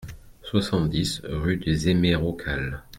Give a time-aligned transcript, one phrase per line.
[0.41, 2.81] soixante-dix rue des Hémérocalles